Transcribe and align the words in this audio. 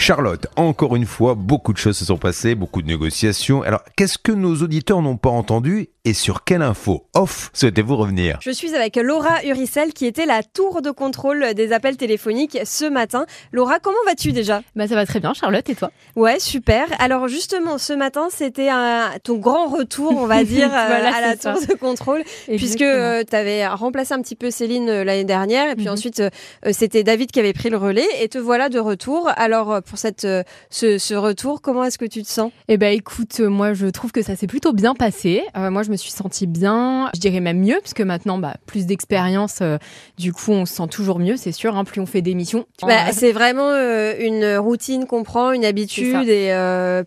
Charlotte, 0.00 0.46
encore 0.54 0.94
une 0.94 1.06
fois, 1.06 1.34
beaucoup 1.34 1.72
de 1.72 1.78
choses 1.78 1.96
se 1.98 2.04
sont 2.04 2.18
passées, 2.18 2.54
beaucoup 2.54 2.82
de 2.82 2.86
négociations. 2.86 3.62
Alors, 3.62 3.82
qu'est-ce 3.96 4.16
que 4.16 4.30
nos 4.30 4.54
auditeurs 4.62 5.02
n'ont 5.02 5.16
pas 5.16 5.28
entendu 5.28 5.88
et 6.04 6.14
sur 6.14 6.44
quelle 6.44 6.62
info 6.62 7.04
off 7.14 7.50
souhaitez-vous 7.52 7.96
revenir? 7.96 8.38
Je 8.40 8.52
suis 8.52 8.74
avec 8.76 8.94
Laura 8.96 9.44
Uricel 9.44 9.92
qui 9.92 10.06
était 10.06 10.24
la 10.24 10.44
tour 10.44 10.82
de 10.82 10.92
contrôle 10.92 11.52
des 11.54 11.72
appels 11.72 11.96
téléphoniques 11.96 12.58
ce 12.64 12.84
matin. 12.86 13.26
Laura, 13.52 13.80
comment 13.80 13.98
vas-tu 14.06 14.30
déjà? 14.30 14.62
Bah 14.76 14.86
ça 14.86 14.94
va 14.94 15.04
très 15.04 15.18
bien, 15.18 15.34
Charlotte, 15.34 15.68
et 15.68 15.74
toi? 15.74 15.90
Ouais, 16.14 16.38
super. 16.38 16.86
Alors 17.00 17.26
justement, 17.26 17.76
ce 17.76 17.92
matin, 17.92 18.28
c'était 18.30 18.68
ton 19.24 19.36
grand 19.36 19.66
retour, 19.66 20.12
on 20.16 20.26
va 20.26 20.44
dire, 20.44 20.68
Voilà, 20.68 21.14
à 21.14 21.20
la 21.20 21.36
ça. 21.36 21.54
tour 21.54 21.60
de 21.66 21.74
contrôle, 21.74 22.22
puisque 22.46 22.78
tu 22.78 23.36
avais 23.36 23.66
remplacé 23.66 24.14
un 24.14 24.22
petit 24.22 24.36
peu 24.36 24.52
Céline 24.52 24.88
euh, 24.88 25.04
l'année 25.04 25.24
dernière, 25.24 25.72
et 25.72 25.74
puis 25.74 25.86
Mhm. 25.86 25.92
ensuite, 25.92 26.20
euh, 26.20 26.30
c'était 26.70 27.02
David 27.02 27.32
qui 27.32 27.40
avait 27.40 27.52
pris 27.52 27.68
le 27.68 27.76
relais, 27.78 28.06
et 28.20 28.28
te 28.28 28.38
voilà 28.38 28.68
de 28.68 28.78
retour. 28.78 29.28
Alors, 29.36 29.72
euh, 29.72 29.80
pour 29.88 29.98
cette, 29.98 30.24
euh, 30.24 30.42
ce, 30.70 30.98
ce 30.98 31.14
retour, 31.14 31.60
comment 31.62 31.84
est-ce 31.84 31.98
que 31.98 32.04
tu 32.04 32.22
te 32.22 32.28
sens? 32.28 32.50
Eh 32.68 32.76
ben 32.76 32.92
écoute, 32.92 33.40
euh, 33.40 33.48
moi 33.48 33.72
je 33.74 33.86
trouve 33.86 34.12
que 34.12 34.22
ça 34.22 34.36
s'est 34.36 34.46
plutôt 34.46 34.72
bien 34.72 34.94
passé. 34.94 35.42
Euh, 35.56 35.70
moi 35.70 35.82
je 35.82 35.90
me 35.90 35.96
suis 35.96 36.10
sentie 36.10 36.46
bien, 36.46 37.10
je 37.14 37.20
dirais 37.20 37.40
même 37.40 37.58
mieux, 37.60 37.78
parce 37.82 37.94
que 37.94 38.02
maintenant, 38.02 38.38
bah, 38.38 38.54
plus 38.66 38.86
d'expérience, 38.86 39.58
euh, 39.62 39.78
du 40.18 40.32
coup 40.32 40.52
on 40.52 40.66
se 40.66 40.74
sent 40.74 40.88
toujours 40.90 41.18
mieux, 41.18 41.36
c'est 41.36 41.52
sûr, 41.52 41.76
hein, 41.76 41.84
plus 41.84 42.00
on 42.00 42.06
fait 42.06 42.22
d'émissions. 42.22 42.66
Bah, 42.82 43.12
c'est 43.12 43.32
vraiment 43.32 43.68
euh, 43.70 44.14
une 44.18 44.56
routine 44.56 45.06
qu'on 45.06 45.22
prend, 45.22 45.52
une 45.52 45.64
habitude, 45.64 46.28
et 46.28 46.52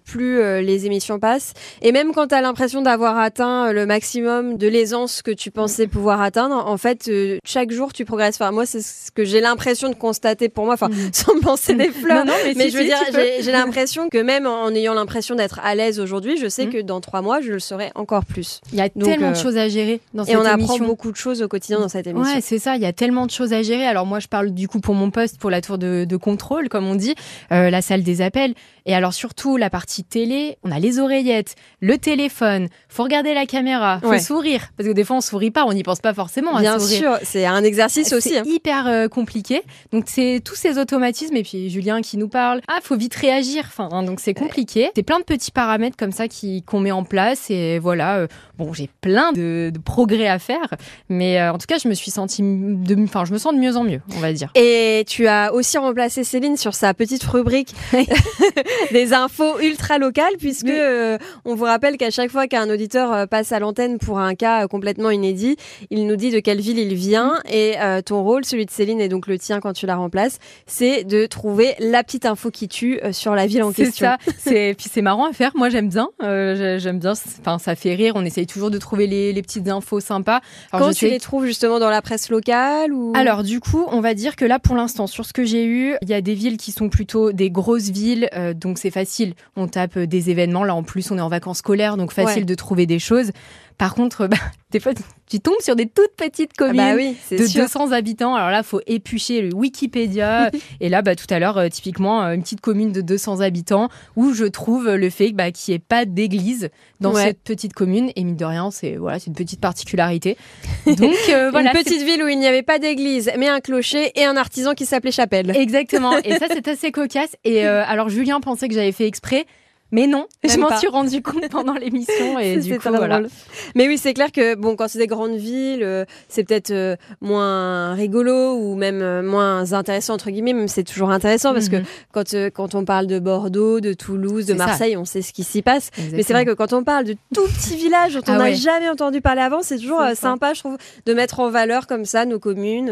plus 0.05 0.41
les 0.61 0.86
émissions 0.86 1.20
passent. 1.20 1.53
Et 1.81 1.91
même 1.91 2.11
quand 2.13 2.27
tu 2.27 2.36
as 2.36 2.41
l'impression 2.41 2.81
d'avoir 2.81 3.17
atteint 3.17 3.72
le 3.72 3.86
maximum 3.86 4.58
de 4.58 4.67
l'aisance 4.67 5.22
que 5.22 5.31
tu 5.31 5.52
pensais 5.52 5.88
pouvoir 5.88 6.22
atteindre, 6.22 6.55
en 6.67 6.77
fait, 6.77 7.09
chaque 7.45 7.72
jour 7.72 7.94
tu 7.94 8.05
progresses. 8.05 8.36
Enfin, 8.36 8.52
moi, 8.52 8.66
c'est 8.66 8.81
ce 8.81 9.11
que 9.11 9.23
j'ai 9.25 9.42
l'impression 9.42 9.89
de 9.89 9.95
constater 9.95 10.50
pour 10.50 10.66
moi, 10.66 10.73
enfin, 10.75 10.89
Mhm. 10.89 11.09
sans 11.14 11.36
me 11.36 11.42
penser 11.42 11.73
des 11.75 11.89
fleurs. 11.89 12.25
non, 12.25 12.31
non, 12.33 12.38
mais, 12.45 12.53
Mais 12.55 12.70
je 12.72 12.77
veux 12.77 12.83
dire, 12.86 12.97
j'ai 13.41 13.52
l'impression 13.52 14.09
que 14.09 14.17
même 14.17 14.45
en 14.47 14.69
ayant 14.69 14.94
l'impression 14.94 15.36
d'être 15.36 15.59
à 15.64 15.75
l'aise 15.75 16.00
aujourd'hui, 16.00 16.38
je 16.38 16.47
sais 16.47 16.66
Mhm. 16.66 16.72
que 16.73 16.81
dans 16.81 17.02
trois 17.02 17.22
mois, 17.22 17.41
je 17.41 17.52
le 17.52 17.59
serai 17.59 17.91
encore 17.95 18.25
plus. 18.25 18.61
il 18.72 18.80
y 18.80 18.81
a 18.81 18.89
Donc, 18.89 19.03
tellement 19.05 19.27
euh, 19.27 19.31
de 19.31 19.38
choses 19.38 19.58
à 19.58 19.67
gérer 19.69 20.00
dans 20.14 20.23
Et 20.23 20.27
cette 20.27 20.38
on 20.38 20.45
apprend 20.45 20.58
émission. 20.75 20.86
beaucoup 20.86 21.11
de 21.11 21.17
choses 21.17 21.42
au 21.42 21.47
quotidien 21.47 21.80
dans 21.80 21.89
cette 21.89 22.08
émission. 22.08 22.33
Ouais, 22.36 22.42
c'est 22.42 22.59
ça. 22.59 22.75
Il 22.75 22.81
y 22.81 22.86
a 22.86 22.94
tellement 22.94 23.25
de 23.25 23.31
choses 23.31 23.53
à 23.53 23.61
gérer. 23.61 23.86
Alors 23.86 24.05
moi, 24.05 24.19
je 24.19 24.27
parle 24.27 24.52
du 24.52 24.67
coup 24.67 24.80
pour 24.80 24.95
mon 24.95 25.11
poste, 25.11 25.38
pour 25.39 25.49
la 25.49 25.61
tour 25.61 25.77
de, 25.77 26.05
de 26.08 26.17
contrôle, 26.17 26.69
comme 26.69 26.88
on 26.88 26.95
dit, 26.95 27.16
euh, 27.52 27.69
la 27.69 27.81
salle 27.81 28.03
des 28.03 28.22
appels. 28.22 28.53
Et 28.88 28.95
alors 28.95 29.14
surtout 29.14 29.58
la 29.58 29.69
partie 29.69 30.03
télé, 30.03 30.58
on 30.64 30.72
a 30.72 30.80
les 30.80 30.97
oreillettes, 30.99 31.55
le 31.81 31.97
téléphone. 31.99 32.67
Faut 32.89 33.03
regarder 33.03 33.33
la 33.36 33.45
caméra, 33.45 33.99
faut 34.02 34.09
Ouais. 34.09 34.19
sourire 34.19 34.69
parce 34.75 34.89
que 34.89 34.94
des 34.94 35.03
fois 35.03 35.17
on 35.17 35.22
sourit 35.22 35.52
pas, 35.52 35.66
on 35.66 35.73
n'y 35.73 35.83
pense 35.83 35.99
pas 35.99 36.14
forcément 36.16 36.55
à 36.55 36.61
Bien 36.61 36.80
sourire. 36.80 36.97
sûr, 36.97 37.17
c'est 37.23 37.45
un 37.45 37.64
exercice 37.64 38.11
aussi. 38.11 38.30
C'est 38.30 38.38
hein. 38.39 38.44
hyper 38.45 38.88
euh, 38.88 39.08
compliqué. 39.08 39.61
Donc 39.92 40.05
c'est 40.08 40.42
tous 40.44 40.55
ces 40.55 40.80
automatismes 40.80 41.36
et 41.36 41.44
puis 41.44 41.69
Julien 41.69 42.02
qui 42.02 42.17
nous 42.17 42.27
parle. 42.27 42.61
Ah, 42.67 42.80
faut 42.81 42.95
vite 42.98 43.16
réagir. 43.16 43.64
Enfin, 43.67 43.90
hein, 43.92 44.04
donc 44.04 44.20
c'est 44.20 44.34
compliqué. 44.34 44.90
C'est 44.95 45.04
plein 45.04 45.20
de 45.20 45.23
petits 45.23 45.52
paramètres 45.52 45.98
comme 45.98 46.12
ça 46.12 46.28
qui 46.28 46.64
qu'on 46.64 46.80
met 46.80 46.92
en 46.92 47.04
place 47.04 47.50
et 47.50 47.80
voilà. 47.80 48.17
euh, 48.17 48.28
bon, 48.58 48.73
j'ai 48.73 48.90
plein 49.02 49.31
de, 49.31 49.72
de 49.73 49.80
progrès 49.80 50.28
à 50.28 50.40
faire, 50.40 50.73
mais 51.09 51.39
euh, 51.39 51.52
en 51.54 51.58
tout 51.58 51.66
cas, 51.67 51.78
je 51.78 51.88
me 51.88 51.94
suis 51.94 52.12
sentie 52.12 52.42
de, 52.44 53.04
enfin, 53.04 53.26
je 53.26 53.34
me 53.34 53.38
sens 53.38 53.54
de 53.54 53.59
mieux 53.59 53.76
en 53.76 53.84
mieux, 53.84 54.02
on 54.16 54.20
va 54.20 54.34
dire. 54.34 54.52
Et 54.56 55.04
tu 55.08 55.28
as 55.28 55.54
aussi 55.54 55.78
remplacé 55.78 56.23
Céline 56.23 56.58
sur 56.58 56.73
sa 56.76 56.94
petite 56.94 57.23
rubrique 57.23 57.73
des 58.92 59.14
infos 59.14 59.59
ultra 59.59 59.98
locales, 59.98 60.38
puisque 60.39 60.67
euh, 60.67 61.17
on 61.45 61.56
vous 61.56 61.66
rappelle 61.66 61.98
qu'à 61.98 62.12
chaque 62.12 62.32
fois 62.32 62.48
qu'un 62.48 62.70
auditeur 62.70 63.28
passe 63.28 63.52
à 63.52 63.59
l'antenne 63.59 63.98
pour 63.98 64.20
un 64.20 64.36
cas 64.36 64.67
complètement 64.67 65.09
inédit, 65.09 65.58
il 65.89 66.06
nous 66.06 66.16
dit 66.16 66.30
de 66.32 66.39
quelle 66.39 66.62
ville 66.62 66.80
il 66.80 66.94
vient. 66.94 67.34
Et 67.52 67.76
ton 68.06 68.23
rôle, 68.23 68.45
celui 68.45 68.66
de 68.66 68.72
Céline 68.72 69.02
et 69.02 69.09
donc 69.09 69.28
le 69.28 69.38
tien 69.39 69.59
quand 69.59 69.73
tu 69.73 69.86
la 69.86 69.95
remplaces, 69.95 70.38
c'est 70.66 71.04
de 71.04 71.26
trouver 71.26 71.76
la 71.80 72.04
petite 72.04 72.26
info 72.26 72.51
qui 72.52 72.67
tue 72.67 73.00
euh, 73.04 73.12
sur 73.12 73.34
la 73.36 73.48
ville 73.48 73.64
en 73.64 73.72
C'est 73.72 73.86
question. 73.86 74.06
ça. 74.06 74.17
C'est 74.38 74.76
puis 74.78 74.88
c'est 74.92 75.02
marrant 75.02 75.26
à 75.30 75.34
faire. 75.34 75.52
Moi, 75.56 75.70
j'aime 75.70 75.89
bien. 75.89 76.10
Euh, 76.23 76.56
j'ai- 76.56 76.80
j'aime 76.80 77.00
bien. 77.00 77.14
Enfin, 77.39 77.58
ça 77.58 77.76
fait 77.76 77.95
rire. 77.95 78.14
On 78.16 78.23
essaye 78.26 78.45
toujours 78.45 78.70
de 78.72 78.78
trouver 78.78 79.08
les, 79.08 79.34
les 79.34 79.42
petites 79.42 79.67
infos 79.70 80.00
sympas. 80.00 80.42
Alors, 80.72 80.88
Quand 80.88 80.94
tu 80.94 81.00
sais 81.06 81.10
les 81.10 81.20
trouves 81.20 81.45
justement 81.45 81.80
dans 81.80 81.89
la 81.89 82.02
presse 82.02 82.30
locale 82.30 82.94
ou? 82.94 83.14
Alors 83.16 83.44
du 83.44 83.60
coup, 83.60 83.86
on 83.92 84.02
va 84.02 84.14
dire 84.14 84.36
que 84.36 84.45
là 84.45 84.60
pour 84.60 84.76
l'instant, 84.76 85.08
sur 85.08 85.26
ce 85.26 85.34
que 85.34 85.44
j'ai 85.45 85.66
eu, 85.66 85.95
il 86.02 86.10
y 86.10 86.14
a 86.14 86.22
des 86.22 86.34
villes 86.34 86.58
qui 86.58 86.72
sont 86.72 86.89
plutôt 86.89 87.32
des 87.32 87.50
grosses 87.50 87.89
villes, 87.89 88.30
euh, 88.36 88.54
donc 88.54 88.78
c'est 88.78 88.92
facile. 88.92 89.33
On 89.56 89.68
tape 89.68 89.98
des 89.98 90.30
événements. 90.30 90.64
Là 90.64 90.76
en 90.76 90.83
plus, 90.83 91.10
on 91.12 91.18
est 91.18 91.22
en 91.22 91.30
vacances 91.30 91.60
scolaires, 91.60 91.98
donc 91.98 92.12
facile 92.12 92.42
Ouais. 92.42 92.45
de 92.45 92.56
trouver 92.56 92.86
des 92.86 93.00
choses. 93.00 93.32
Par 93.81 93.95
contre, 93.95 94.27
bah, 94.30 94.37
des 94.69 94.80
fois, 94.80 94.92
tu 95.27 95.39
tombes 95.39 95.55
sur 95.59 95.75
des 95.75 95.87
toutes 95.87 96.15
petites 96.15 96.52
Ah 96.59 96.65
communes. 96.65 96.75
bah 96.77 96.93
oui, 96.95 97.15
c'est 97.27 97.36
de 97.37 97.47
sûr. 97.47 97.64
200 97.64 97.93
habitants. 97.93 98.36
Alors 98.36 98.52
là, 98.52 98.61
faut 98.61 98.80
éplucher 98.86 99.42
le 99.42 99.55
Wikipédia. 99.55 100.52
et 100.81 100.87
là, 100.87 101.02
bah, 101.02 101.15
tout 101.15 101.25
à 101.31 101.39
l'heure, 101.39 101.58
euh, 101.58 101.67
typiquement, 101.67 102.21
euh, 102.21 102.33
une 102.33 102.43
petite 102.43 102.61
commune 102.61 102.91
de 102.91 103.02
200 103.02 103.39
habitants 103.41 103.89
où 104.15 104.33
je 104.36 104.45
trouve 104.45 104.87
le 104.87 105.09
fait 105.09 105.31
bah, 105.31 105.49
qu'il 105.49 105.71
n'y 105.71 105.77
ait 105.77 105.80
pas 105.80 106.05
d'église 106.05 106.70
dans 106.99 107.11
Ouais. 107.11 107.23
cette 107.23 107.41
petite 107.41 107.73
commune. 107.73 108.11
Et 108.15 108.23
mine 108.23 108.36
de 108.36 108.45
rien, 108.45 108.70
c'est 108.70 108.97
voilà, 108.97 109.17
une 109.25 109.33
petite 109.33 109.59
particularité. 109.59 110.37
Donc 110.86 111.15
euh, 111.30 111.49
voilà, 111.49 111.71
Une 111.71 111.83
petite 111.83 112.03
ville 112.03 112.21
où 112.21 112.27
il 112.27 112.37
n'y 112.37 112.45
avait 112.45 112.61
pas 112.61 112.77
d'église, 112.77 113.31
mais 113.39 113.47
un 113.47 113.61
clocher 113.61 114.11
et 114.14 114.25
un 114.25 114.37
artisan 114.37 114.75
qui 114.75 114.86
s'appelait 114.86 115.11
Chapelle. 115.11 115.58
Exactement. 115.58 116.20
Et 116.23 116.37
ça, 116.37 116.45
c'est 116.49 116.67
assez 116.67 116.91
cocasse. 116.91 117.36
Et 117.45 117.65
euh, 117.65 117.83
alors, 117.87 118.09
Julien 118.09 118.41
pensait 118.41 118.67
que 118.67 118.75
j'avais 118.75 118.91
fait 118.91 119.08
exprès. 119.08 119.47
Mais 119.91 120.07
non, 120.07 120.25
je 120.43 120.57
m'en 120.57 120.77
suis 120.77 120.87
rendu 120.87 121.21
compte 121.21 121.49
pendant 121.49 121.73
l'émission 121.73 122.39
et 122.39 122.57
du 122.57 122.77
coup 122.79 122.89
voilà. 122.89 123.19
drôle. 123.19 123.29
Mais 123.75 123.87
oui, 123.87 123.97
c'est 123.97 124.13
clair 124.13 124.31
que 124.31 124.55
bon, 124.55 124.75
quand 124.75 124.87
c'est 124.87 124.99
des 124.99 125.07
grandes 125.07 125.35
villes, 125.35 125.83
euh, 125.83 126.05
c'est 126.29 126.43
peut-être 126.43 126.71
euh, 126.71 126.95
moins 127.19 127.93
rigolo 127.93 128.56
ou 128.56 128.75
même 128.75 129.01
euh, 129.01 129.21
moins 129.21 129.74
intéressant 129.74 130.13
entre 130.13 130.29
guillemets. 130.31 130.53
Même 130.53 130.68
c'est 130.68 130.83
toujours 130.83 131.12
intéressant 131.12 131.53
parce 131.53 131.69
que 131.69 131.77
Mhm. 131.77 131.83
quand 132.13 132.35
quand 132.53 132.75
on 132.75 132.85
parle 132.85 133.07
de 133.07 133.19
Bordeaux, 133.19 133.79
de 133.79 133.94
Toulouse, 133.94 134.45
de 134.45 134.53
ça. 134.57 134.65
Marseille, 134.65 134.97
on 134.97 135.06
sait 135.06 135.21
ce 135.21 135.33
qui 135.33 135.44
s'y 135.44 135.62
passe. 135.62 135.91
Mais 136.12 136.23
c'est 136.23 136.33
vrai 136.33 136.45
que 136.45 136.51
quand 136.53 136.73
on 136.73 136.83
parle 136.83 137.06
de 137.06 137.15
tout 137.33 137.44
petits 137.47 137.75
villages 137.75 138.13
dont 138.13 138.21
on 138.27 138.33
Ah 138.33 138.38
n'a 138.38 138.44
ouais. 138.45 138.56
jamais 138.56 138.89
entendu 138.89 139.21
parler 139.21 139.41
avant, 139.41 139.62
c'est 139.62 139.77
toujours 139.77 140.01
sympa, 140.15 140.53
je 140.53 140.59
trouve, 140.62 140.77
de 141.06 141.13
mettre 141.13 141.39
en 141.39 141.50
valeur 141.50 141.88
comme 141.88 142.06
ça 142.06 142.25
nos 142.25 142.39
communes. 142.39 142.89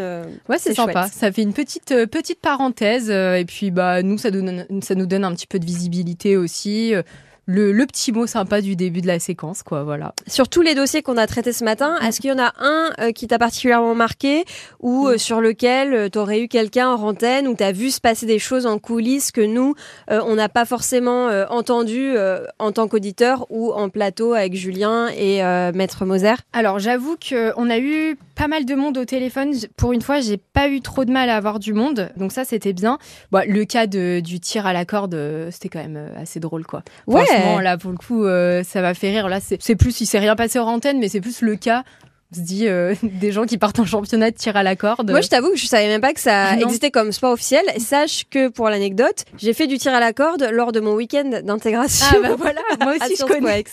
Ouais, 0.50 0.58
c'est 0.58 0.74
sympa. 0.74 1.04
chouette. 1.04 1.14
Ça 1.14 1.32
fait 1.32 1.42
une 1.44 1.54
petite 1.54 1.94
petite 2.08 2.40
parenthèse 2.42 3.10
et 3.10 3.46
puis 3.48 3.72
bah 3.72 4.02
nous 4.04 4.18
ça 4.18 4.32
donne 4.32 4.66
ça 4.82 4.96
nous 4.96 5.06
donne 5.06 5.24
un 5.24 5.34
petit 5.34 5.48
peu 5.48 5.60
de 5.60 5.66
visibilité 5.66 6.36
aussi. 6.38 6.89
Euh, 6.96 7.04
Le, 7.52 7.72
le 7.72 7.88
petit 7.88 8.12
mot 8.12 8.28
sympa 8.28 8.62
du 8.62 8.76
début 8.76 9.02
de 9.02 9.08
la 9.08 9.18
séquence, 9.18 9.64
quoi, 9.64 9.82
voilà. 9.84 10.14
Sur 10.28 10.48
tous 10.50 10.62
les 10.62 10.76
dossiers 10.76 11.02
qu'on 11.02 11.18
a 11.18 11.26
traités 11.26 11.52
ce 11.52 11.64
matin, 11.64 11.98
Mm. 12.00 12.06
est-ce 12.06 12.22
qu'il 12.22 12.30
y 12.30 12.34
en 12.34 12.38
a 12.38 12.54
un 12.60 12.92
euh, 13.00 13.12
qui 13.12 13.26
t'a 13.26 13.40
particulièrement 13.40 13.96
marqué 13.96 14.46
ou 14.82 15.08
euh, 15.08 15.18
sur 15.18 15.42
lequel 15.42 16.12
tu 16.12 16.20
aurais 16.20 16.42
eu 16.42 16.48
quelqu'un 16.48 16.90
en 16.90 17.02
antenne 17.02 17.48
ou 17.48 17.56
tu 17.56 17.64
as 17.64 17.72
vu 17.72 17.90
se 17.90 18.00
passer 18.00 18.28
des 18.28 18.38
choses 18.38 18.68
en 18.68 18.78
coulisses 18.78 19.32
que 19.32 19.42
nous, 19.42 19.74
euh, 20.12 20.22
on 20.28 20.36
n'a 20.36 20.48
pas 20.48 20.66
forcément 20.66 21.30
euh, 21.30 21.48
entendu 21.50 22.14
euh, 22.16 22.46
en 22.60 22.72
tant 22.72 22.88
qu'auditeur 22.88 23.48
ou 23.50 23.74
en 23.74 23.90
plateau 23.90 24.34
avec 24.34 24.54
Julien 24.54 25.08
et 25.18 25.44
euh, 25.44 25.72
Maître 25.74 26.06
Moser? 26.06 26.36
Alors 26.54 26.78
j'avoue 26.78 27.16
que 27.18 27.52
on 27.58 27.68
a 27.72 27.80
eu 27.80 28.16
pas 28.40 28.48
mal 28.48 28.64
de 28.64 28.74
monde 28.74 28.98
au 28.98 29.04
téléphone. 29.04 29.54
Pour 29.76 29.92
une 29.92 30.02
fois, 30.02 30.22
j'ai 30.22 30.38
pas 30.38 30.70
eu 30.70 30.80
trop 30.80 31.04
de 31.04 31.12
mal 31.12 31.30
à 31.30 31.36
avoir 31.36 31.60
du 31.60 31.74
monde, 31.74 32.10
donc 32.16 32.32
ça 32.32 32.46
c'était 32.46 32.72
bien. 32.72 32.98
Bon, 33.34 33.44
le 33.46 33.66
cas 33.66 33.86
de, 33.86 34.22
du 34.22 34.40
tir 34.40 34.66
à 34.66 34.72
la 34.72 34.86
corde, 34.86 35.14
euh, 35.14 35.50
c'était 35.52 35.68
quand 35.68 35.80
même 35.80 35.98
euh, 35.98 36.22
assez 36.22 36.40
drôle, 36.40 36.66
quoi. 36.66 36.84
Ouais. 37.06 37.26
Franchement, 37.26 37.60
là 37.60 37.78
pour 37.78 37.92
le 37.92 37.98
coup, 37.98 38.24
euh, 38.24 38.64
ça 38.64 38.82
m'a 38.82 38.94
fait 38.94 39.10
rire. 39.10 39.28
Là, 39.28 39.42
c'est 39.42 39.62
c'est 39.62 39.76
plus, 39.76 40.00
il 40.00 40.06
s'est 40.06 40.20
rien 40.20 40.38
passé 40.38 40.58
hors 40.58 40.70
antenne, 40.70 41.00
mais 41.00 41.10
c'est 41.10 41.20
plus 41.20 41.42
le 41.42 41.58
cas. 41.58 41.84
On 42.32 42.36
se 42.36 42.42
dit 42.42 42.68
euh, 42.68 42.94
des 43.04 43.32
gens 43.32 43.46
qui 43.46 43.58
partent 43.58 43.80
en 43.80 43.86
championnat 43.86 44.30
de 44.30 44.36
tir 44.36 44.56
à 44.56 44.62
la 44.62 44.76
corde. 44.76 45.10
Moi, 45.10 45.22
je 45.22 45.30
t'avoue 45.30 45.50
que 45.50 45.58
je 45.58 45.66
savais 45.66 45.88
même 45.88 46.02
pas 46.02 46.14
que 46.14 46.20
ça 46.20 46.50
Ah 46.52 46.60
existait 46.60 46.92
comme 46.92 47.12
sport 47.12 47.32
officiel. 47.32 47.64
Sache 47.80 48.26
que 48.30 48.50
pour 48.50 48.70
l'anecdote, 48.70 49.26
j'ai 49.38 49.54
fait 49.54 49.66
du 49.66 49.80
tir 49.80 49.94
à 49.96 50.00
la 50.00 50.14
corde 50.14 50.48
lors 50.52 50.72
de 50.72 50.80
mon 50.80 50.94
week-end 50.94 51.42
d'intégration. 51.44 52.06
Ah 52.24 52.30
bah 52.30 52.36
voilà, 52.38 52.62
moi 52.84 52.94
aussi 53.02 53.16
je 53.20 53.26
connais. 53.26 53.64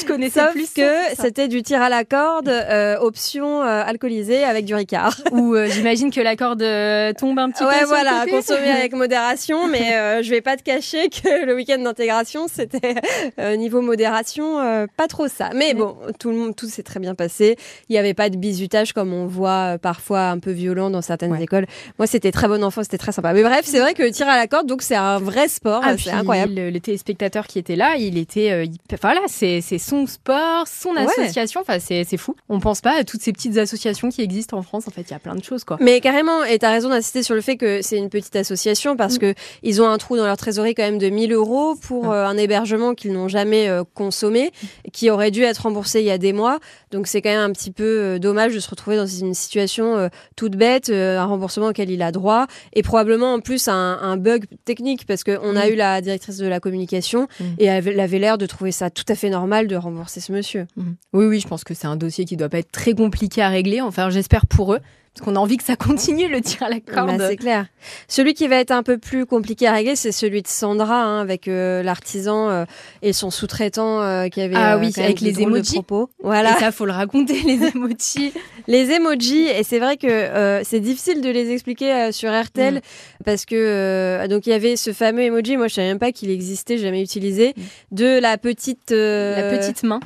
Je 0.00 0.06
connaissais 0.06 0.40
Sauf 0.40 0.52
plus 0.52 0.70
que 0.72 0.88
c'était 1.20 1.48
du 1.48 1.62
tir 1.64 1.82
à 1.82 1.88
la 1.88 2.04
corde, 2.04 2.48
euh, 2.48 2.98
option 3.00 3.62
euh, 3.62 3.82
alcoolisée 3.84 4.44
avec 4.44 4.64
du 4.64 4.74
Ricard. 4.76 5.16
Ou 5.32 5.54
euh, 5.56 5.66
j'imagine 5.68 6.12
que 6.12 6.20
la 6.20 6.36
corde 6.36 6.62
euh, 6.62 7.12
tombe 7.14 7.38
un 7.40 7.50
petit 7.50 7.64
peu. 7.64 7.68
Ouais, 7.68 7.84
voilà, 7.84 8.26
consommer 8.30 8.70
avec 8.70 8.92
modération, 8.92 9.66
mais 9.66 9.96
euh, 9.96 10.22
je 10.22 10.30
vais 10.30 10.40
pas 10.40 10.56
te 10.56 10.62
cacher 10.62 11.08
que 11.08 11.44
le 11.46 11.54
week-end 11.56 11.78
d'intégration, 11.78 12.46
c'était 12.46 12.94
euh, 13.40 13.56
niveau 13.56 13.80
modération, 13.80 14.60
euh, 14.60 14.86
pas 14.96 15.08
trop 15.08 15.26
ça. 15.26 15.50
Mais 15.54 15.74
bon, 15.74 15.96
tout 16.20 16.30
le 16.30 16.36
monde, 16.36 16.54
tout 16.54 16.68
s'est 16.68 16.84
très 16.84 17.00
bien 17.00 17.16
passé. 17.16 17.56
Il 17.88 17.92
n'y 17.92 17.98
avait 17.98 18.03
pas 18.12 18.28
de 18.28 18.36
bizutage 18.36 18.92
comme 18.92 19.14
on 19.14 19.26
voit 19.26 19.74
euh, 19.74 19.78
parfois 19.78 20.28
un 20.28 20.38
peu 20.38 20.50
violent 20.50 20.90
dans 20.90 21.00
certaines 21.00 21.32
Ouais. 21.32 21.42
écoles. 21.44 21.66
Moi, 21.98 22.06
c'était 22.06 22.32
très 22.32 22.48
bon 22.48 22.62
enfant, 22.62 22.82
c'était 22.82 22.98
très 22.98 23.12
sympa. 23.12 23.32
Mais 23.32 23.42
bref, 23.42 23.62
c'est 23.64 23.80
vrai 23.80 23.94
que 23.94 24.02
le 24.02 24.10
tir 24.10 24.28
à 24.28 24.36
la 24.36 24.46
corde, 24.46 24.66
donc 24.66 24.82
c'est 24.82 24.96
un 24.96 25.18
vrai 25.18 25.48
sport, 25.48 25.80
Ah, 25.82 25.92
c'est 25.96 25.96
puis 25.96 26.10
incroyable. 26.10 26.52
le- 26.54 26.68
les 26.68 26.80
téléspectateurs 26.80 27.46
qui 27.46 27.58
étaient 27.58 27.76
là, 27.76 27.94
il 27.96 28.18
était, 28.18 28.50
euh, 28.50 28.66
enfin 28.92 29.14
là, 29.14 29.20
c'est 29.28 29.60
c'est 29.62 29.78
son 29.78 30.06
sport, 30.06 30.66
son 30.68 30.94
association. 30.96 31.60
Enfin, 31.62 31.78
c'est 31.78 32.04
c'est 32.04 32.16
fou. 32.16 32.34
On 32.48 32.60
pense 32.60 32.80
pas 32.80 32.98
à 32.98 33.04
toutes 33.04 33.22
ces 33.22 33.32
petites 33.32 33.56
associations 33.56 34.08
qui 34.10 34.20
existent 34.20 34.58
en 34.58 34.62
France. 34.62 34.88
En 34.88 34.90
fait, 34.90 35.02
il 35.02 35.10
y 35.12 35.14
a 35.14 35.18
plein 35.20 35.36
de 35.36 35.44
choses, 35.44 35.62
quoi. 35.64 35.78
Mais 35.80 36.00
carrément, 36.00 36.42
et 36.44 36.58
tu 36.58 36.66
as 36.66 36.70
raison 36.70 36.88
d'insister 36.88 37.22
sur 37.22 37.34
le 37.36 37.40
fait 37.40 37.56
que 37.56 37.80
c'est 37.80 37.96
une 37.96 38.10
petite 38.10 38.34
association 38.36 38.94
Mm. 38.94 38.96
parce 38.96 39.18
que 39.18 39.34
ils 39.62 39.80
ont 39.80 39.88
un 39.88 39.98
trou 39.98 40.16
dans 40.16 40.26
leur 40.26 40.36
trésorerie 40.36 40.74
quand 40.74 40.82
même 40.82 40.98
de 40.98 41.08
1000 41.08 41.32
euros 41.32 41.76
pour 41.76 42.10
Ah. 42.12 42.14
euh, 42.16 42.26
un 42.26 42.36
hébergement 42.36 42.94
qu'ils 42.94 43.12
n'ont 43.12 43.28
jamais 43.28 43.68
euh, 43.68 43.84
consommé, 43.94 44.50
qui 44.92 45.10
aurait 45.10 45.30
dû 45.30 45.42
être 45.42 45.58
remboursé 45.58 46.00
il 46.00 46.06
y 46.06 46.10
a 46.10 46.18
des 46.18 46.32
mois. 46.32 46.58
Donc 46.90 47.06
c'est 47.06 47.22
quand 47.22 47.30
même 47.30 47.40
un 47.50 47.52
petit 47.52 47.70
peu 47.70 47.93
peu 47.94 48.18
dommage 48.18 48.54
de 48.54 48.60
se 48.60 48.68
retrouver 48.68 48.96
dans 48.96 49.06
une 49.06 49.34
situation 49.34 50.08
toute 50.36 50.56
bête, 50.56 50.90
un 50.90 51.24
remboursement 51.24 51.68
auquel 51.68 51.90
il 51.90 52.02
a 52.02 52.12
droit, 52.12 52.46
et 52.72 52.82
probablement 52.82 53.34
en 53.34 53.40
plus 53.40 53.68
un, 53.68 54.16
bug 54.16 54.44
technique, 54.64 55.06
parce 55.06 55.24
qu'on 55.24 55.56
a 55.56 55.66
mm. 55.66 55.70
eu 55.70 55.74
la 55.74 56.00
directrice 56.00 56.38
de 56.38 56.46
la 56.46 56.60
communication, 56.60 57.28
mm. 57.40 57.44
et 57.58 57.66
elle 57.66 58.00
avait 58.00 58.18
l'air 58.18 58.38
de 58.38 58.46
trouver 58.46 58.72
ça 58.72 58.90
tout 58.90 59.04
à 59.08 59.14
fait 59.14 59.30
normal 59.30 59.66
de 59.66 59.76
rembourser 59.76 60.20
ce 60.20 60.32
monsieur. 60.32 60.66
Mm. 60.76 60.92
Oui, 61.12 61.26
oui, 61.26 61.40
je 61.40 61.48
pense 61.48 61.64
que 61.64 61.74
c'est 61.74 61.86
un 61.86 61.96
dossier 61.96 62.24
qui 62.24 62.36
doit 62.36 62.48
pas 62.48 62.58
être 62.58 62.72
très 62.72 62.94
compliqué 62.94 63.42
à 63.42 63.48
régler, 63.48 63.80
enfin 63.80 64.10
j'espère 64.10 64.46
pour 64.46 64.74
eux 64.74 64.80
parce 65.14 65.26
qu'on 65.26 65.36
a 65.36 65.38
envie 65.38 65.58
que 65.58 65.64
ça 65.64 65.76
continue 65.76 66.28
le 66.28 66.40
tir 66.40 66.64
à 66.64 66.68
la 66.68 66.80
corde. 66.80 67.16
Bah, 67.18 67.28
c'est 67.28 67.36
clair. 67.36 67.66
Celui 68.08 68.34
qui 68.34 68.48
va 68.48 68.56
être 68.56 68.72
un 68.72 68.82
peu 68.82 68.98
plus 68.98 69.26
compliqué 69.26 69.68
à 69.68 69.72
régler, 69.72 69.94
c'est 69.94 70.10
celui 70.10 70.42
de 70.42 70.48
Sandra, 70.48 71.04
hein, 71.04 71.20
avec 71.20 71.46
euh, 71.46 71.84
l'artisan 71.84 72.50
euh, 72.50 72.64
et 73.00 73.12
son 73.12 73.30
sous-traitant 73.30 74.02
euh, 74.02 74.26
qui 74.26 74.40
avait 74.40 74.56
ah 74.56 74.76
oui, 74.76 74.92
avec 74.96 75.20
les 75.20 75.40
emojis. 75.40 75.82
Voilà. 76.20 76.56
Et 76.56 76.60
ça, 76.60 76.72
faut 76.72 76.84
le 76.84 76.92
raconter, 76.92 77.40
les 77.42 77.64
emojis. 77.74 78.32
les 78.66 78.90
emojis, 78.90 79.46
et 79.46 79.62
c'est 79.62 79.78
vrai 79.78 79.96
que 79.98 80.62
c'est 80.64 80.80
difficile 80.80 81.20
de 81.20 81.30
les 81.30 81.52
expliquer 81.52 82.10
sur 82.10 82.32
RTL 82.32 82.74
mm. 82.74 82.80
parce 83.24 83.44
que 83.44 84.26
donc 84.26 84.48
il 84.48 84.50
y 84.50 84.52
avait 84.54 84.74
ce 84.74 84.92
fameux 84.92 85.22
emoji. 85.22 85.56
Moi, 85.56 85.68
je 85.68 85.74
savais 85.74 85.88
même 85.88 86.00
pas 86.00 86.10
qu'il 86.10 86.30
existait, 86.30 86.76
jamais 86.76 87.02
utilisé, 87.02 87.54
mm. 87.56 87.62
de 87.92 88.18
la 88.18 88.36
petite 88.36 88.90
la 88.90 89.48
petite 89.56 89.84
main. 89.84 90.00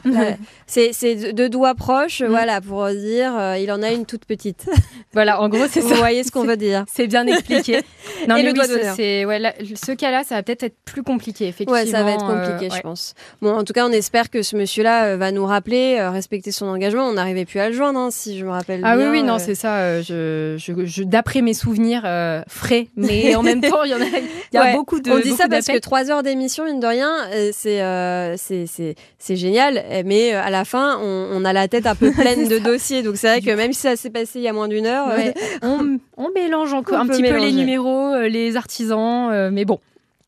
c'est 0.67 1.33
deux 1.33 1.49
doigts 1.49 1.75
proches, 1.75 2.21
mm. 2.21 2.27
voilà, 2.27 2.61
pour 2.61 2.87
dire 2.91 3.57
il 3.59 3.73
en 3.73 3.83
a 3.83 3.91
une 3.91 4.05
toute 4.05 4.27
petite. 4.27 4.69
Voilà, 5.13 5.41
en 5.41 5.49
gros, 5.49 5.67
c'est 5.71 5.81
ça. 5.81 5.89
Vous 5.89 5.95
voyez 5.95 6.23
ce 6.23 6.31
qu'on 6.31 6.45
veut 6.45 6.57
dire. 6.57 6.85
C'est 6.93 7.07
bien 7.07 7.27
expliqué. 7.27 7.83
Non, 8.27 8.37
Et 8.37 8.43
mais 8.43 8.53
le 8.53 8.61
oui, 8.61 8.67
c'est 8.97 9.25
ouais, 9.25 9.41
ce 9.75 9.93
cas-là, 9.93 10.25
ça 10.25 10.37
va 10.37 10.43
peut-être 10.43 10.65
être 10.65 10.77
plus 10.85 11.03
compliqué, 11.03 11.47
effectivement. 11.47 11.81
Ouais, 11.81 11.87
ça 11.87 12.03
va 12.03 12.13
être 12.13 12.27
compliqué, 12.27 12.73
euh, 12.73 12.77
je 12.77 12.81
pense. 12.81 13.15
Bon, 13.43 13.55
en 13.55 13.65
tout 13.65 13.73
cas, 13.73 13.87
on 13.87 13.93
espère 13.93 14.31
que 14.31 14.43
ce 14.43 14.57
monsieur-là 14.57 15.05
euh, 15.05 15.17
va 15.17 15.31
nous 15.31 15.45
rappeler, 15.45 15.97
euh, 15.99 16.11
respecter 16.11 16.51
son 16.51 16.67
engagement. 16.67 17.07
On 17.07 17.13
n'arrivait 17.13 17.45
plus 17.45 17.61
à 17.61 17.69
le 17.69 17.75
joindre, 17.75 17.99
hein, 18.01 18.09
si 18.11 18.39
je 18.39 18.45
me 18.45 18.51
rappelle 18.51 18.81
ah, 18.83 18.97
bien. 18.97 19.07
Ah 19.07 19.11
oui, 19.11 19.19
oui, 19.21 19.23
non, 19.23 19.39
c'est 19.39 19.55
ça. 19.55 20.03
Je, 20.03 20.57
je, 20.59 21.03
D'après 21.05 21.43
mes 21.43 21.55
souvenirs 21.55 22.03
frais, 22.49 22.89
mais 22.97 23.37
en 23.37 23.43
même 23.43 23.61
temps, 23.61 23.85
il 23.85 23.91
y 23.91 23.95
en 23.95 24.01
a, 24.01 24.07
y 24.53 24.57
a 24.57 24.73
beaucoup 24.73 25.01
de. 25.01 25.11
On 25.11 25.21
dit 25.21 25.33
ça 25.33 25.49
parce 25.49 25.67
que 25.67 25.79
trois 25.79 26.11
heures 26.11 26.23
d'émission, 26.23 26.65
mine 26.65 26.81
de 26.81 26.87
rien, 26.87 27.13
c'est 27.53 28.95
c'est 29.19 29.37
génial, 29.37 29.85
mais 30.05 30.33
à 30.33 30.51
la 30.51 30.65
fin, 30.65 30.99
on, 31.01 31.29
on, 31.33 31.45
a 31.45 31.53
la 31.53 31.69
tête 31.69 31.87
un 31.87 31.95
peu 31.95 32.11
pleine 32.13 32.49
de 32.49 32.59
dossiers. 32.59 33.03
Donc 33.03 33.17
c'est 33.17 33.29
vrai 33.29 33.41
que 33.41 33.51
même 33.51 33.73
si 33.73 33.81
ça 33.81 33.97
s'est 33.97 34.11
passé 34.11 34.39
il 34.39 34.43
y 34.43 34.49
a 34.49 34.53
moins 34.53 34.69
d'une 34.69 34.87
on, 35.63 36.31
mélange 36.35 36.73
encore 36.73 36.99
un 36.99 37.07
petit 37.07 37.23
peu 37.23 37.39
les 37.39 37.53
numéros, 37.53 38.15
euh, 38.15 38.29
les 38.29 38.57
artisans, 38.57 39.31
euh, 39.31 39.51
mais 39.53 39.65
bon. 39.65 39.81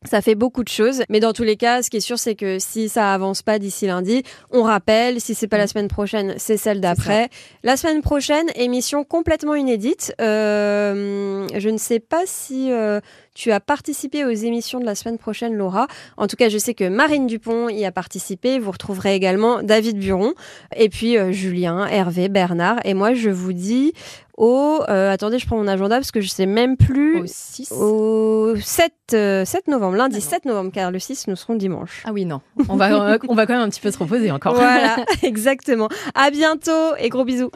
Ça 0.09 0.23
fait 0.23 0.33
beaucoup 0.33 0.63
de 0.63 0.67
choses, 0.67 1.03
mais 1.09 1.19
dans 1.19 1.31
tous 1.31 1.43
les 1.43 1.57
cas, 1.57 1.83
ce 1.83 1.91
qui 1.91 1.97
est 1.97 1.99
sûr, 1.99 2.17
c'est 2.17 2.33
que 2.33 2.57
si 2.57 2.89
ça 2.89 3.13
avance 3.13 3.43
pas 3.43 3.59
d'ici 3.59 3.85
lundi, 3.85 4.23
on 4.49 4.63
rappelle. 4.63 5.21
Si 5.21 5.35
c'est 5.35 5.47
pas 5.47 5.59
la 5.59 5.65
mm. 5.65 5.67
semaine 5.67 5.87
prochaine, 5.89 6.33
c'est 6.37 6.57
celle 6.57 6.81
d'après. 6.81 7.29
La 7.61 7.77
semaine 7.77 8.01
prochaine, 8.01 8.47
émission 8.55 9.03
complètement 9.03 9.53
inédite. 9.53 10.15
Euh, 10.19 11.45
je 11.55 11.69
ne 11.69 11.77
sais 11.77 11.99
pas 11.99 12.23
si 12.25 12.71
tu 13.35 13.51
as 13.51 13.59
participé 13.59 14.25
aux 14.25 14.31
émissions 14.31 14.79
de 14.79 14.85
la 14.85 14.95
semaine 14.95 15.19
prochaine, 15.19 15.53
Laura. 15.53 15.85
En 16.17 16.25
tout 16.25 16.35
cas, 16.35 16.49
je 16.49 16.57
sais 16.57 16.73
que 16.73 16.89
Marine 16.89 17.27
Dupont 17.27 17.69
y 17.69 17.85
a 17.85 17.91
participé. 17.91 18.57
Vous 18.57 18.71
retrouverez 18.71 19.13
également 19.13 19.61
David 19.61 19.99
Buron, 19.99 20.33
et 20.75 20.89
puis 20.89 21.15
Julien, 21.31 21.85
Hervé, 21.85 22.27
Bernard. 22.27 22.79
Et 22.85 22.95
moi, 22.95 23.13
je 23.13 23.29
vous 23.29 23.53
dis 23.53 23.93
au. 24.41 24.81
Euh, 24.89 25.11
attendez, 25.11 25.39
je 25.39 25.45
prends 25.45 25.57
mon 25.57 25.67
agenda 25.67 25.95
parce 25.97 26.11
que 26.11 26.19
je 26.19 26.27
sais 26.27 26.47
même 26.47 26.75
plus. 26.75 27.21
Au 27.21 27.25
6. 27.27 27.71
Au 27.71 28.55
7, 28.55 28.91
7 29.07 29.13
euh, 29.13 29.45
novembre, 29.67 29.95
lundi 29.95 30.19
7 30.19 30.45
novembre, 30.45 30.71
car 30.73 30.91
le 30.91 30.99
6, 30.99 31.27
nous 31.27 31.35
serons 31.35 31.55
dimanche. 31.55 32.03
Ah 32.05 32.11
oui, 32.11 32.25
non. 32.25 32.41
On 32.67 32.75
va, 32.75 33.17
on 33.29 33.35
va 33.35 33.45
quand 33.45 33.53
même 33.53 33.61
un 33.61 33.69
petit 33.69 33.79
peu 33.81 33.91
se 33.91 33.99
reposer 33.99 34.31
encore. 34.31 34.55
Voilà, 34.55 34.97
exactement. 35.23 35.89
À 36.15 36.31
bientôt 36.31 36.95
et 36.97 37.09
gros 37.09 37.23
bisous. 37.23 37.51